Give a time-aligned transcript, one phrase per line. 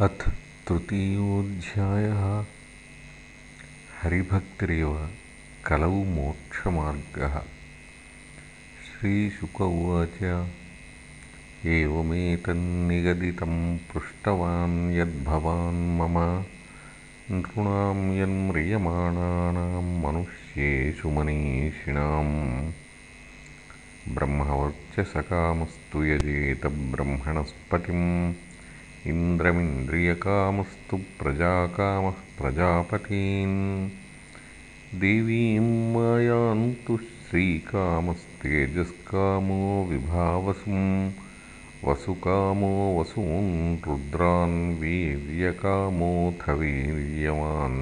[0.00, 0.32] अथ
[0.68, 2.44] तृतीयोऽध्यायः।
[4.02, 5.10] हरिभक्तिरेव
[5.66, 7.42] कलौ मोक्षमार्गः।
[8.84, 10.46] श्रीशुक उवाच
[11.66, 16.44] एवमेतन्निगदितं पृष्टवान् यद्भवान् मम
[17.30, 22.72] नृणां यन्म्रियमाणानां मनुष्येषु मनीषिणाम्।
[24.14, 28.34] ब्रह्मवर्चसकामस्तु यजेत ब्रह्मणस्पतिम्
[29.10, 33.56] इन्द्रमिन्द्रियकामस्तु प्रजाकामः प्रजापतीन्
[35.00, 39.58] देवीं मायान्तु श्रीकामस्तेजस्कामो
[39.90, 40.84] विभावसुं
[41.88, 43.50] वसुकामो वसून्
[43.86, 47.80] रुद्रान् वीर्यकामोऽथ वीर्यवान्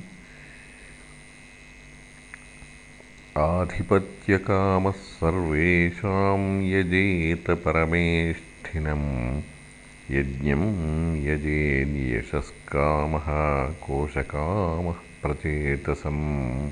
[3.38, 9.42] आधिपत्यकामः सर्वेषां यजेत परमेष्ठिनम्
[10.12, 10.64] यज्ञं
[11.24, 13.28] यजेन्यशस्कामः
[13.88, 16.70] कोशकामः प्रचेतसम्।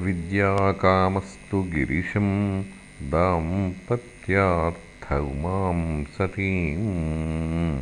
[0.00, 2.64] विद्याकामस्तु गिरिशम्
[3.02, 7.80] दाम्पत्यार्थ उमां सतीम्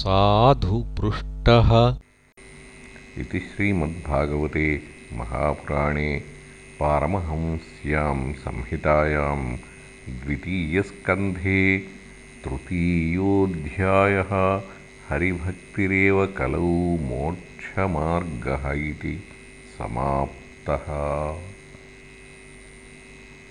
[0.00, 1.72] साधु पृष्टः
[3.22, 4.66] इति श्रीमद्भागवते
[5.22, 6.10] महापुराणे
[6.82, 8.14] पारमहंस्यां
[8.44, 9.40] संहितायां
[10.22, 11.58] द्वितीयस्कन्धे
[12.44, 14.32] तृतीयोऽध्यायः
[15.08, 16.70] हरिभक्तिरेव कलौ
[17.08, 19.14] मोक्षमार्गः इति
[19.78, 20.88] समाप्तः